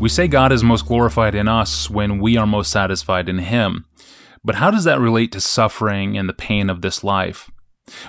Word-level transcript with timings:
We 0.00 0.08
say 0.08 0.28
God 0.28 0.50
is 0.50 0.64
most 0.64 0.86
glorified 0.86 1.34
in 1.34 1.46
us 1.46 1.90
when 1.90 2.20
we 2.20 2.38
are 2.38 2.46
most 2.46 2.72
satisfied 2.72 3.28
in 3.28 3.36
Him. 3.36 3.84
But 4.42 4.54
how 4.54 4.70
does 4.70 4.84
that 4.84 4.98
relate 4.98 5.30
to 5.32 5.42
suffering 5.42 6.16
and 6.16 6.26
the 6.26 6.32
pain 6.32 6.70
of 6.70 6.80
this 6.80 7.04
life? 7.04 7.50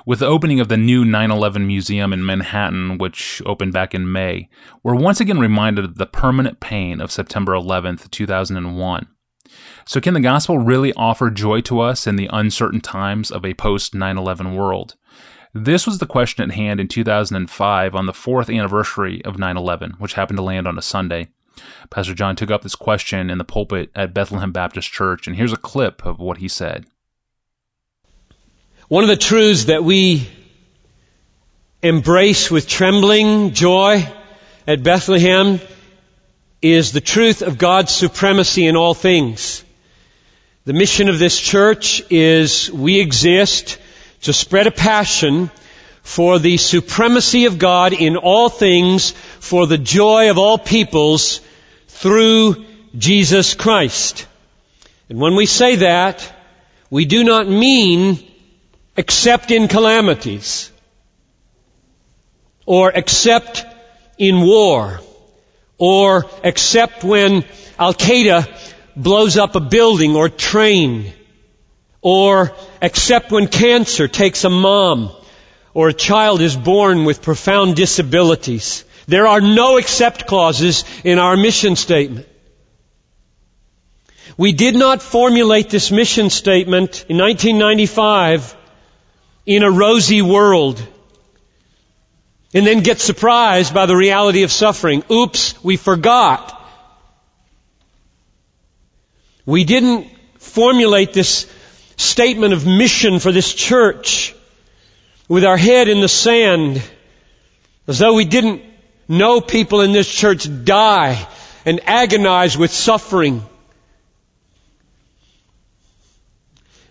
With 0.05 0.19
the 0.19 0.25
opening 0.25 0.61
of 0.61 0.69
the 0.69 0.77
new 0.77 1.03
9 1.03 1.31
11 1.31 1.67
Museum 1.67 2.13
in 2.13 2.25
Manhattan, 2.25 2.97
which 2.97 3.41
opened 3.45 3.73
back 3.73 3.93
in 3.93 4.09
May, 4.09 4.47
we're 4.83 4.95
once 4.95 5.19
again 5.19 5.37
reminded 5.37 5.83
of 5.83 5.97
the 5.97 6.05
permanent 6.05 6.61
pain 6.61 7.01
of 7.01 7.11
September 7.11 7.51
11th, 7.51 8.09
2001. 8.09 9.07
So, 9.85 9.99
can 9.99 10.13
the 10.13 10.21
gospel 10.21 10.59
really 10.59 10.93
offer 10.93 11.29
joy 11.29 11.59
to 11.61 11.81
us 11.81 12.07
in 12.07 12.15
the 12.15 12.29
uncertain 12.31 12.79
times 12.79 13.31
of 13.31 13.43
a 13.43 13.53
post 13.53 13.93
9 13.93 14.17
11 14.17 14.55
world? 14.55 14.95
This 15.53 15.85
was 15.85 15.97
the 15.97 16.05
question 16.05 16.49
at 16.49 16.55
hand 16.55 16.79
in 16.79 16.87
2005 16.87 17.95
on 17.95 18.05
the 18.05 18.13
fourth 18.13 18.49
anniversary 18.49 19.21
of 19.25 19.37
9 19.37 19.57
11, 19.57 19.95
which 19.99 20.13
happened 20.13 20.37
to 20.37 20.43
land 20.43 20.69
on 20.69 20.77
a 20.77 20.81
Sunday. 20.81 21.27
Pastor 21.89 22.13
John 22.13 22.35
took 22.35 22.51
up 22.51 22.61
this 22.61 22.75
question 22.75 23.29
in 23.29 23.37
the 23.37 23.43
pulpit 23.43 23.91
at 23.95 24.13
Bethlehem 24.13 24.51
Baptist 24.51 24.91
Church, 24.91 25.27
and 25.27 25.35
here's 25.35 25.53
a 25.53 25.57
clip 25.57 26.05
of 26.05 26.19
what 26.19 26.37
he 26.37 26.47
said. 26.47 26.85
One 28.87 29.03
of 29.03 29.09
the 29.09 29.17
truths 29.17 29.65
that 29.65 29.83
we 29.83 30.27
embrace 31.81 32.51
with 32.51 32.67
trembling 32.67 33.53
joy 33.53 34.07
at 34.67 34.83
Bethlehem 34.83 35.59
is 36.61 36.91
the 36.91 37.01
truth 37.01 37.41
of 37.41 37.57
God's 37.57 37.91
supremacy 37.91 38.67
in 38.67 38.75
all 38.75 38.93
things. 38.93 39.63
The 40.65 40.73
mission 40.73 41.09
of 41.09 41.17
this 41.17 41.39
church 41.39 42.03
is 42.11 42.71
we 42.71 42.99
exist 42.99 43.79
to 44.23 44.33
spread 44.33 44.67
a 44.67 44.71
passion 44.71 45.49
for 46.03 46.39
the 46.39 46.57
supremacy 46.57 47.45
of 47.45 47.57
God 47.57 47.93
in 47.93 48.17
all 48.17 48.49
things, 48.49 49.13
for 49.41 49.65
the 49.65 49.79
joy 49.79 50.29
of 50.29 50.37
all 50.37 50.59
peoples 50.59 51.41
through 51.87 52.63
Jesus 52.95 53.55
Christ. 53.55 54.27
And 55.09 55.19
when 55.19 55.35
we 55.35 55.47
say 55.47 55.77
that, 55.77 56.31
we 56.91 57.05
do 57.05 57.23
not 57.23 57.49
mean 57.49 58.19
except 58.95 59.49
in 59.49 59.67
calamities 59.67 60.71
or 62.67 62.91
except 62.91 63.65
in 64.19 64.41
war 64.41 64.99
or 65.79 66.27
except 66.43 67.03
when 67.03 67.43
Al 67.79 67.95
Qaeda 67.95 68.47
blows 68.95 69.37
up 69.37 69.55
a 69.55 69.59
building 69.59 70.15
or 70.15 70.29
train 70.29 71.11
or 72.01 72.51
except 72.79 73.31
when 73.31 73.47
cancer 73.47 74.07
takes 74.07 74.43
a 74.43 74.51
mom 74.51 75.09
or 75.73 75.89
a 75.89 75.93
child 75.93 76.41
is 76.41 76.55
born 76.55 77.05
with 77.05 77.23
profound 77.23 77.75
disabilities. 77.75 78.85
There 79.11 79.27
are 79.27 79.41
no 79.41 79.75
except 79.75 80.25
clauses 80.25 80.85
in 81.03 81.19
our 81.19 81.35
mission 81.35 81.75
statement. 81.75 82.25
We 84.37 84.53
did 84.53 84.73
not 84.73 85.01
formulate 85.01 85.69
this 85.69 85.91
mission 85.91 86.29
statement 86.29 87.05
in 87.09 87.17
1995 87.17 88.55
in 89.45 89.63
a 89.63 89.69
rosy 89.69 90.21
world 90.21 90.81
and 92.53 92.65
then 92.65 92.83
get 92.83 93.01
surprised 93.01 93.73
by 93.73 93.85
the 93.85 93.97
reality 93.97 94.43
of 94.43 94.51
suffering. 94.51 95.03
Oops, 95.11 95.61
we 95.61 95.75
forgot. 95.75 96.57
We 99.45 99.65
didn't 99.65 100.07
formulate 100.37 101.11
this 101.11 101.51
statement 101.97 102.53
of 102.53 102.65
mission 102.65 103.19
for 103.19 103.33
this 103.33 103.53
church 103.53 104.33
with 105.27 105.43
our 105.43 105.57
head 105.57 105.89
in 105.89 105.99
the 105.99 106.07
sand 106.07 106.81
as 107.87 107.99
though 107.99 108.13
we 108.13 108.23
didn't 108.23 108.70
know 109.07 109.41
people 109.41 109.81
in 109.81 109.91
this 109.91 110.11
church 110.11 110.47
die 110.63 111.27
and 111.65 111.81
agonize 111.87 112.57
with 112.57 112.71
suffering. 112.71 113.43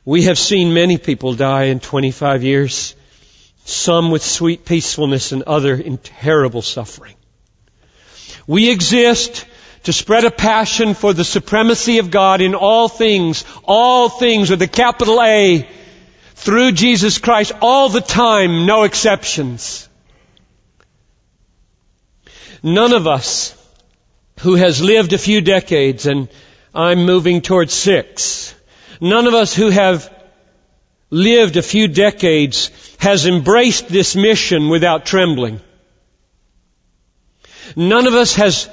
We 0.04 0.24
have 0.24 0.38
seen 0.38 0.74
many 0.74 0.98
people 0.98 1.34
die 1.34 1.64
in 1.64 1.80
25 1.80 2.42
years, 2.42 2.94
some 3.64 4.10
with 4.10 4.22
sweet 4.22 4.64
peacefulness 4.64 5.32
and 5.32 5.42
other 5.42 5.74
in 5.74 5.98
terrible 5.98 6.62
suffering. 6.62 7.14
We 8.46 8.70
exist 8.70 9.46
to 9.84 9.92
spread 9.92 10.24
a 10.24 10.30
passion 10.30 10.94
for 10.94 11.12
the 11.12 11.24
supremacy 11.24 11.98
of 11.98 12.10
God 12.10 12.40
in 12.40 12.54
all 12.54 12.88
things, 12.88 13.44
all 13.64 14.08
things 14.08 14.50
with 14.50 14.62
a 14.62 14.68
capital 14.68 15.22
A, 15.22 15.68
through 16.34 16.72
Jesus 16.72 17.18
Christ, 17.18 17.52
all 17.60 17.90
the 17.90 18.00
time, 18.00 18.64
no 18.66 18.84
exceptions. 18.84 19.89
None 22.62 22.92
of 22.92 23.06
us 23.06 23.56
who 24.40 24.54
has 24.54 24.82
lived 24.82 25.12
a 25.12 25.18
few 25.18 25.40
decades, 25.40 26.06
and 26.06 26.28
I'm 26.74 27.04
moving 27.04 27.40
towards 27.40 27.72
six, 27.72 28.54
none 29.00 29.26
of 29.26 29.34
us 29.34 29.54
who 29.54 29.70
have 29.70 30.12
lived 31.10 31.56
a 31.56 31.62
few 31.62 31.88
decades 31.88 32.70
has 32.98 33.26
embraced 33.26 33.88
this 33.88 34.14
mission 34.14 34.68
without 34.68 35.06
trembling. 35.06 35.60
None 37.76 38.06
of 38.06 38.14
us 38.14 38.34
has 38.36 38.68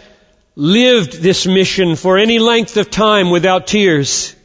lived 0.55 1.21
this 1.21 1.45
mission 1.45 1.95
for 1.95 2.17
any 2.17 2.39
length 2.39 2.77
of 2.77 2.89
time 2.89 3.29
without 3.29 3.67
tears. 3.67 4.35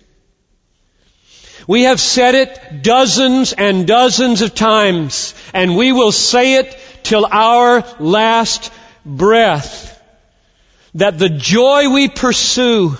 We 1.66 1.82
have 1.84 2.00
said 2.00 2.34
it 2.34 2.82
dozens 2.82 3.52
and 3.52 3.86
dozens 3.86 4.42
of 4.42 4.54
times, 4.54 5.34
and 5.54 5.76
we 5.76 5.92
will 5.92 6.12
say 6.12 6.56
it 6.56 6.76
till 7.02 7.26
our 7.26 7.84
last 7.98 8.70
breath. 9.04 10.00
That 10.94 11.18
the 11.18 11.30
joy 11.30 11.88
we 11.88 12.08
pursue 12.08 12.96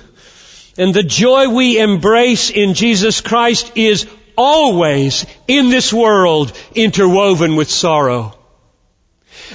and 0.79 0.95
the 0.95 1.03
joy 1.03 1.49
we 1.49 1.79
embrace 1.79 2.51
in 2.51 2.75
Jesus 2.75 3.21
Christ 3.21 3.73
is 3.77 4.07
always 4.37 5.27
in 5.47 5.69
this 5.69 5.93
world 5.93 6.53
interwoven 6.75 7.57
with 7.57 7.71
sorrow. 7.71 8.35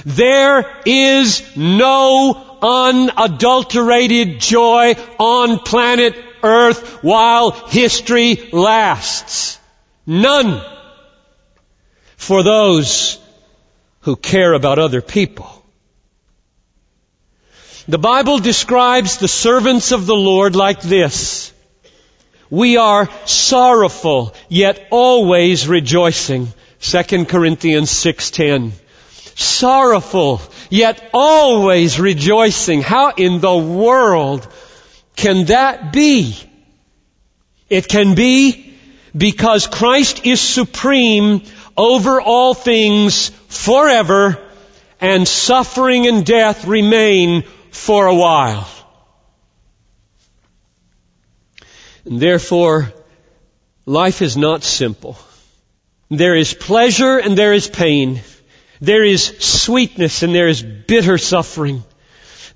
There 0.04 0.64
is 0.86 1.56
no 1.56 2.58
unadulterated 2.62 4.40
joy 4.40 4.94
on 5.18 5.58
planet 5.58 6.14
Earth 6.42 7.02
while 7.02 7.50
history 7.50 8.48
lasts. 8.52 9.58
None 10.06 10.62
for 12.16 12.42
those 12.42 13.18
who 14.02 14.14
care 14.14 14.52
about 14.52 14.78
other 14.78 15.02
people. 15.02 15.57
The 17.88 17.98
Bible 17.98 18.38
describes 18.38 19.16
the 19.16 19.28
servants 19.28 19.92
of 19.92 20.04
the 20.04 20.14
Lord 20.14 20.54
like 20.54 20.82
this. 20.82 21.52
We 22.50 22.76
are 22.76 23.08
sorrowful, 23.24 24.34
yet 24.50 24.86
always 24.90 25.66
rejoicing. 25.66 26.48
2 26.80 27.24
Corinthians 27.24 27.90
6.10 27.90 28.72
sorrowful, 29.38 30.42
yet 30.68 31.10
always 31.14 32.00
rejoicing. 32.00 32.82
How 32.82 33.12
in 33.16 33.40
the 33.40 33.56
world 33.56 34.46
can 35.16 35.46
that 35.46 35.92
be? 35.92 36.36
It 37.70 37.88
can 37.88 38.14
be 38.14 38.74
because 39.16 39.66
Christ 39.66 40.26
is 40.26 40.40
supreme 40.40 41.42
over 41.76 42.20
all 42.20 42.52
things 42.52 43.28
forever 43.48 44.38
and 45.00 45.26
suffering 45.26 46.06
and 46.08 46.26
death 46.26 46.66
remain 46.66 47.44
for 47.78 48.06
a 48.06 48.14
while. 48.14 48.68
And 52.04 52.20
therefore, 52.20 52.92
life 53.86 54.20
is 54.20 54.36
not 54.36 54.62
simple. 54.62 55.16
There 56.10 56.34
is 56.34 56.54
pleasure 56.54 57.18
and 57.18 57.36
there 57.36 57.52
is 57.52 57.68
pain. 57.68 58.20
There 58.80 59.04
is 59.04 59.24
sweetness 59.24 60.22
and 60.22 60.34
there 60.34 60.48
is 60.48 60.62
bitter 60.62 61.18
suffering. 61.18 61.84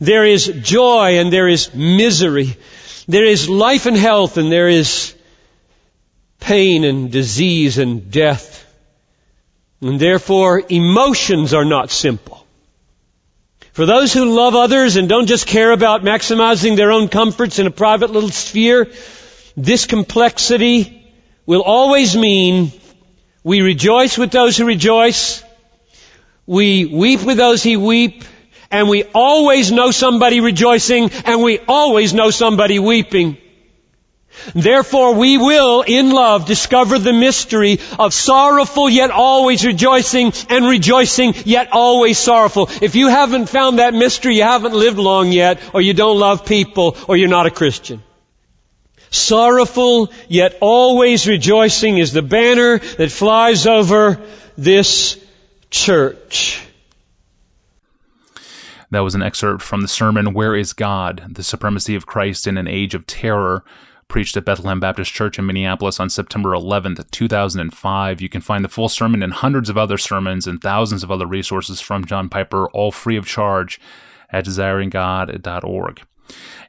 There 0.01 0.27
is 0.27 0.47
joy 0.47 1.19
and 1.19 1.33
there 1.33 1.49
is 1.49 1.73
misery. 1.75 2.57
There 3.07 3.25
is 3.25 3.49
life 3.49 3.87
and 3.87 3.97
health 3.97 4.37
and 4.37 4.51
there 4.51 4.69
is 4.69 5.15
pain 6.41 6.85
and 6.85 7.11
disease 7.11 7.79
and 7.79 8.11
death. 8.11 8.67
And 9.81 10.01
therefore, 10.01 10.63
emotions 10.69 11.55
are 11.55 11.65
not 11.65 11.91
simple. 11.91 12.42
For 13.73 13.87
those 13.87 14.13
who 14.13 14.27
love 14.27 14.55
others 14.55 14.97
and 14.97 15.09
don't 15.09 15.27
just 15.27 15.47
care 15.47 15.73
about 15.73 16.03
maximizing 16.03 16.77
their 16.77 16.93
own 16.93 17.09
comforts 17.09 17.59
in 17.59 17.67
a 17.67 17.71
private 17.71 18.11
little 18.11 18.31
sphere, 18.31 18.91
this 19.57 19.87
complexity 19.87 21.11
will 21.47 21.63
always 21.63 22.17
mean 22.17 22.73
we 23.43 23.61
rejoice 23.63 24.19
with 24.19 24.31
those 24.31 24.57
who 24.57 24.67
rejoice 24.67 25.43
we 26.47 26.87
weep 26.87 27.23
with 27.23 27.37
those 27.37 27.63
who 27.63 27.79
weep, 27.79 28.25
and 28.71 28.89
we 28.89 29.05
always 29.15 29.71
know 29.71 29.91
somebody 29.91 30.41
rejoicing, 30.41 31.11
and 31.25 31.43
we 31.43 31.61
always 31.69 32.13
know 32.13 32.31
somebody 32.31 32.79
weeping. 32.79 33.39
Therefore 34.55 35.15
we 35.15 35.39
will, 35.39 35.83
in 35.83 36.11
love, 36.11 36.47
discover 36.47 36.99
the 36.99 37.13
mystery 37.13 37.79
of 37.99 38.15
sorrowful 38.15 38.89
yet 38.89 39.11
always 39.11 39.65
rejoicing 39.65 40.33
and 40.49 40.67
rejoicing 40.67 41.35
yet 41.45 41.69
always 41.73 42.19
sorrowful. 42.19 42.69
If 42.81 42.95
you 42.95 43.09
haven't 43.09 43.49
found 43.49 43.79
that 43.79 43.95
mystery, 43.95 44.37
you 44.37 44.43
haven't 44.43 44.75
lived 44.75 44.99
long 44.99 45.33
yet, 45.33 45.61
or 45.73 45.81
you 45.81 45.95
don't 45.95 46.19
love 46.19 46.47
people, 46.47 46.97
or 47.09 47.17
you're 47.17 47.29
not 47.29 47.47
a 47.47 47.51
Christian. 47.51 48.03
Sorrowful 49.11 50.11
yet 50.29 50.57
always 50.61 51.27
rejoicing 51.27 51.99
is 51.99 52.13
the 52.13 52.23
banner 52.23 52.79
that 52.79 53.13
flies 53.13 53.67
over 53.67 54.21
this 54.57 55.23
church. 55.71 56.63
That 58.91 59.01
was 59.01 59.15
an 59.15 59.23
excerpt 59.23 59.63
from 59.63 59.83
the 59.83 59.89
sermon, 59.89 60.35
Where 60.35 60.55
is 60.55 60.73
God? 60.73 61.25
The 61.31 61.43
Supremacy 61.43 61.95
of 61.95 62.07
Christ 62.07 62.47
in 62.47 62.59
an 62.59 62.69
Age 62.69 62.95
of 62.95 63.07
Terror, 63.07 63.65
preached 64.13 64.37
at 64.37 64.45
Bethlehem 64.45 64.79
Baptist 64.79 65.11
Church 65.11 65.39
in 65.39 65.47
Minneapolis 65.47 65.99
on 65.99 66.11
September 66.11 66.51
11th, 66.51 67.11
2005. 67.11 68.21
You 68.21 68.29
can 68.29 68.43
find 68.43 68.63
the 68.63 68.69
full 68.69 68.91
sermon 68.91 69.23
and 69.23 69.33
hundreds 69.33 69.71
of 69.71 69.79
other 69.79 69.97
sermons 69.97 70.47
and 70.47 70.61
thousands 70.61 71.03
of 71.03 71.11
other 71.11 71.27
resources 71.27 71.81
from 71.81 72.05
John 72.05 72.29
Piper, 72.29 72.69
all 72.73 72.93
free 72.93 73.17
of 73.17 73.25
charge, 73.25 73.81
at 74.29 74.45
desiringgod.org. 74.45 76.03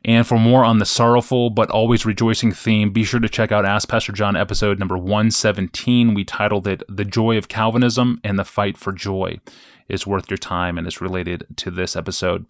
And 0.05 0.25
for 0.25 0.39
more 0.39 0.63
on 0.63 0.79
the 0.79 0.85
sorrowful 0.85 1.49
but 1.49 1.69
always 1.69 2.05
rejoicing 2.05 2.53
theme, 2.53 2.91
be 2.91 3.03
sure 3.03 3.19
to 3.19 3.27
check 3.27 3.51
out 3.51 3.65
Ask 3.65 3.89
Pastor 3.89 4.13
John 4.13 4.37
episode 4.37 4.79
number 4.79 4.97
117. 4.97 6.13
We 6.13 6.23
titled 6.23 6.65
it 6.65 6.81
The 6.87 7.05
Joy 7.05 7.37
of 7.37 7.49
Calvinism 7.49 8.21
and 8.23 8.39
the 8.39 8.45
Fight 8.45 8.77
for 8.77 8.93
Joy 8.93 9.41
is 9.89 10.07
worth 10.07 10.31
your 10.31 10.37
time 10.37 10.77
and 10.77 10.87
is 10.87 11.01
related 11.01 11.45
to 11.57 11.69
this 11.69 11.97
episode. 11.97 12.45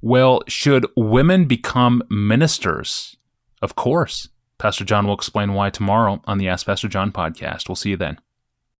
Well, 0.00 0.40
should 0.48 0.86
women 0.96 1.44
become 1.44 2.02
ministers? 2.08 3.18
Of 3.62 3.76
course. 3.76 4.28
Pastor 4.58 4.84
John 4.84 5.06
will 5.06 5.14
explain 5.14 5.54
why 5.54 5.70
tomorrow 5.70 6.20
on 6.24 6.38
the 6.38 6.48
Ask 6.48 6.66
Pastor 6.66 6.88
John 6.88 7.12
podcast. 7.12 7.68
We'll 7.68 7.76
see 7.76 7.90
you 7.90 7.96
then. 7.96 8.18